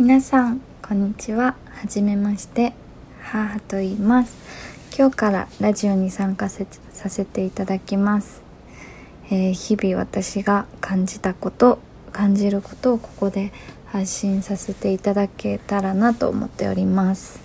[0.00, 1.56] 皆さんこんにちは。
[1.72, 2.72] はじめまして。
[3.20, 4.36] 母と言います。
[4.96, 6.64] 今日からラジオに参加さ
[7.08, 8.40] せていただきます、
[9.28, 11.80] えー、日々私が感じたこと
[12.12, 13.52] 感じることをここで
[13.86, 17.40] 発信させていただけたらなと思っております。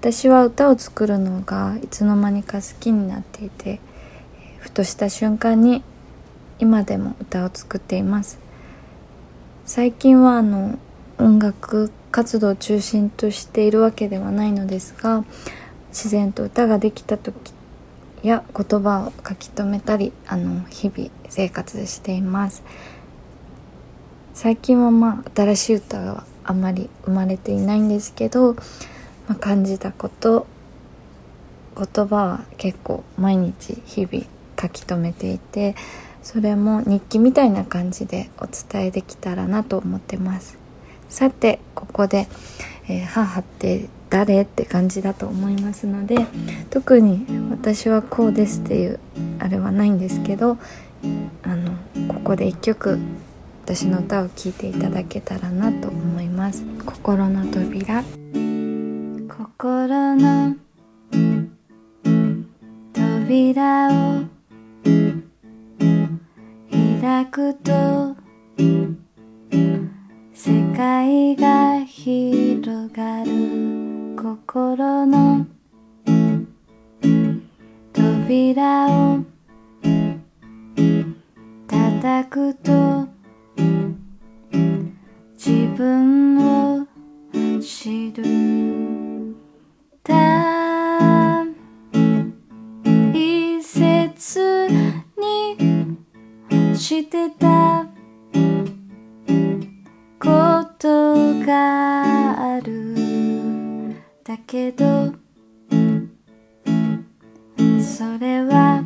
[0.00, 3.78] 私は歌を作るのがいつの間にか好きになっていて
[4.58, 5.84] ふとした瞬間に
[6.58, 8.49] 今でも歌を作っています。
[9.72, 10.80] 最近はあの
[11.18, 15.24] 音楽活動を中心としているわけではないのですが
[15.90, 17.52] 自然と歌ができた時
[18.24, 22.64] や言葉を書き留めたりあの日々生活しています。
[24.34, 28.60] 最近はまあ新しい歌はあまり生まれていないんですけど、ま
[29.28, 30.48] あ、感じたこと
[31.76, 34.26] 言葉は結構毎日日々
[34.60, 35.76] 書き留めていて
[36.22, 40.58] それも日記みたいな感じでお伝えできたらなと思ってます。
[41.08, 42.28] さてここで、
[42.88, 46.16] えー、母って誰って感じだと思いますので
[46.70, 48.98] 特に私はこうですっていう
[49.38, 50.58] あれはないんですけど
[51.42, 51.72] あの
[52.08, 52.98] ここで一曲
[53.64, 56.64] 私の歌を聴いていただけたらなと思います。
[56.84, 58.02] 心の扉。
[59.28, 60.56] 心の
[62.92, 63.88] 扉
[64.26, 64.39] を
[67.00, 67.72] 開くと
[70.34, 73.30] 世界が広がる
[74.22, 75.46] 心の
[77.94, 79.24] 扉を
[81.66, 83.08] 叩くと
[85.32, 86.36] 自分
[86.80, 86.86] を
[87.62, 88.39] 知る
[97.00, 97.86] してた
[100.18, 101.14] こと
[101.46, 105.14] があるだけど
[107.80, 108.84] それは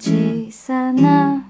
[0.00, 1.49] 小さな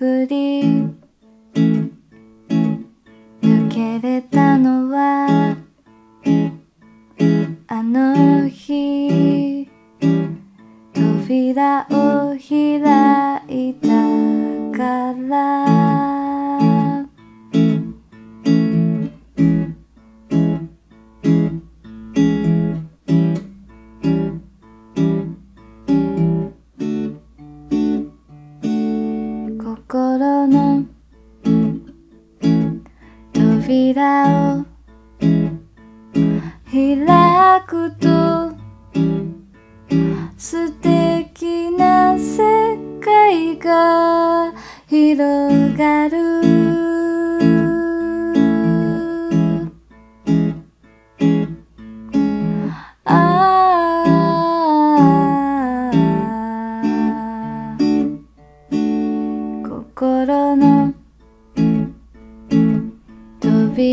[0.00, 0.62] ぐり。
[3.42, 5.54] 抜けれたのは
[7.68, 9.68] あの日。
[10.94, 13.88] 扉を開いた
[14.74, 15.59] から。
[29.90, 30.84] 心の
[33.32, 34.64] 扉を
[36.70, 38.52] 開くと
[40.38, 44.52] 素敵な世界が
[44.86, 45.59] 広がる。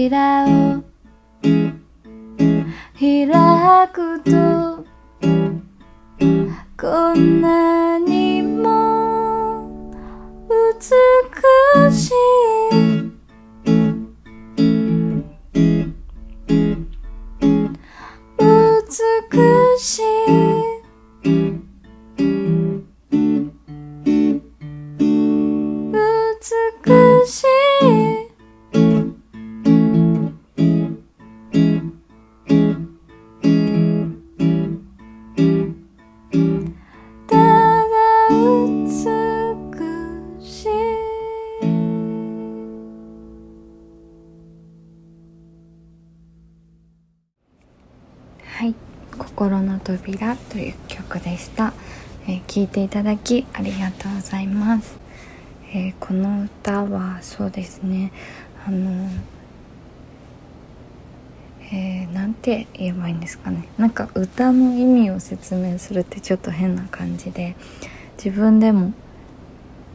[0.07, 0.83] 扉を
[2.97, 3.27] 開
[3.89, 4.31] くと
[6.79, 9.91] こんなにも
[10.49, 12.13] 美しい。
[18.37, 18.47] 美
[19.77, 20.06] しい。
[48.57, 48.73] はい
[49.19, 51.73] 「心の扉」という曲でした、
[52.27, 54.97] えー聞いていただきありがとうございます、
[55.71, 58.11] えーこの歌はそうですね。
[58.67, 59.11] あの
[61.71, 63.67] えーて言えばいいんですかね。
[63.77, 67.55] なんか歌の意味を説明するってちょっと変な感じで
[68.17, 68.91] 自分でも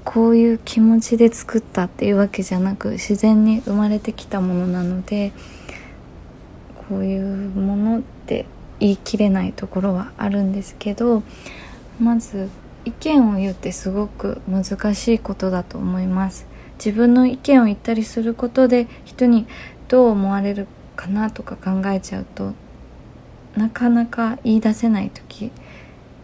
[0.04, 5.32] こういう気持ちで作ったっていうわけじゃなく自然に生まれてきたものなので
[6.88, 8.46] こういうものって
[8.80, 11.22] 言い切れないところはあるんですけど
[12.00, 12.48] まず
[12.84, 16.46] 意見を言うってすごく難しいことだと思います。
[16.84, 19.46] 自分の意見を言ったりすることで人に
[19.86, 22.54] どう思われるかなとか考えちゃうと
[23.56, 25.52] なかなか言い出せない時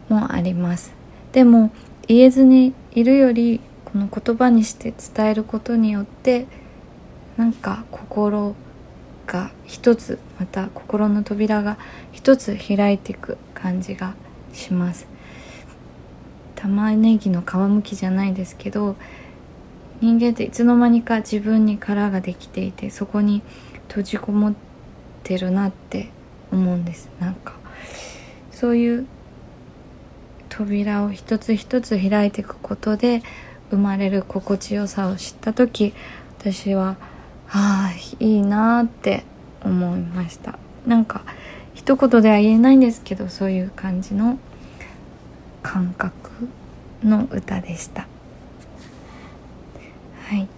[0.09, 0.93] もあります。
[1.31, 1.71] でも
[2.09, 6.47] 言えずにいるよりこの言葉にして伝えることによって
[7.37, 8.57] なんか心
[9.29, 11.79] が一つまた心の扉が
[12.11, 14.15] 一つ開いていく感じが
[14.53, 15.07] します。
[16.57, 18.97] 玉ねぎの皮むきじゃないですけど
[20.01, 23.43] 人間っていつの間にか自分に殻ができていてそこに
[23.87, 24.55] 閉じこもっ
[25.23, 26.09] てるなって
[26.51, 27.11] 思うんです。
[27.21, 27.55] なんか
[28.51, 29.07] そういう
[30.49, 33.23] 扉を一つ一つ開いていくことで
[33.71, 35.95] 生まれる心地よさを知った時
[36.41, 36.97] 私は
[37.51, 39.25] ああいいなって
[39.65, 40.59] 思いました。
[40.87, 41.23] なんか
[41.75, 44.39] 一言では言えないんですけどそういう感じの
[45.63, 46.49] 感覚
[47.03, 48.07] の歌でした。
[50.29, 50.49] はい。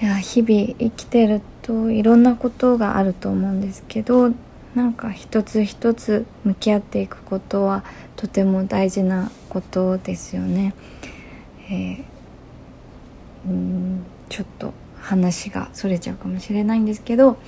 [0.00, 4.32] では日々生きてるといろんなことがあると思うんですけど
[4.74, 7.82] なんか一つ一つ向き合っていくことは
[8.14, 10.74] とても大事なことですよね。
[11.70, 12.04] えー、
[13.48, 14.74] うんちょっと
[15.06, 17.38] 話がそれちゃうかもしれないんですけど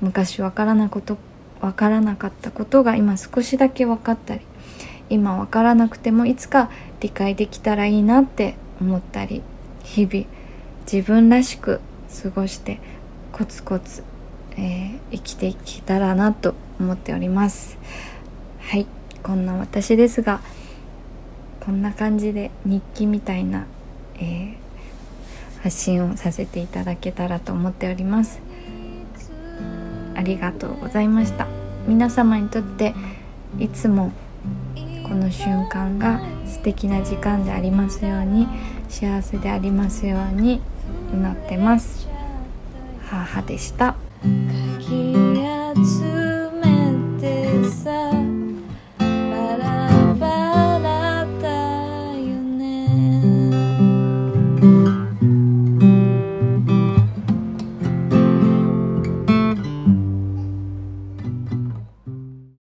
[0.00, 1.18] 昔わからなこと
[1.60, 4.40] わからなかったことが今少しだけ分かったり
[5.10, 6.70] 今わからなくてもいつか
[7.00, 9.42] 理解できたらいいなって思ったり
[9.84, 10.26] 日々
[10.90, 11.80] 自分らしく
[12.22, 12.80] 過ごして
[13.30, 14.04] コツコツ、
[14.56, 17.78] えー、生きていけたらなと思っております。
[18.60, 18.86] はい
[19.22, 20.40] こんな私ですが
[21.60, 23.66] こんな感じで日記みたいな、
[24.16, 24.54] えー、
[25.62, 28.40] 発信をさせていただけたらと思っております。
[30.14, 31.46] ありがとうございました。
[31.86, 32.94] 皆様にとって
[33.58, 34.12] いつも
[35.04, 38.46] この瞬間が素敵な時間でありますように
[38.88, 40.60] 幸せでありますように
[41.12, 42.08] 祈ってます。
[43.08, 43.96] 母でした。